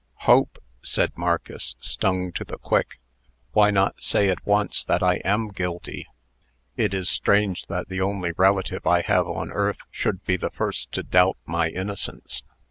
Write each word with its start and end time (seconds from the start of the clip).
"Hope?" 0.25 0.57
said 0.81 1.15
Marcus, 1.15 1.75
stung 1.79 2.31
to 2.31 2.43
the 2.43 2.57
quick. 2.57 2.99
"Why 3.51 3.69
not 3.69 4.01
say 4.01 4.29
at 4.29 4.43
once 4.47 4.83
that 4.83 5.03
I 5.03 5.17
am 5.17 5.49
guilty? 5.49 6.07
It 6.75 6.95
is 6.95 7.07
strange 7.07 7.67
that 7.67 7.87
the 7.87 8.01
only 8.01 8.31
relative 8.35 8.87
I 8.87 9.01
have 9.03 9.27
on 9.27 9.51
earth 9.51 9.81
should 9.91 10.25
be 10.25 10.37
the 10.37 10.49
first 10.49 10.91
to 10.93 11.03
doubt 11.03 11.37
my 11.45 11.69
innocence." 11.69 12.41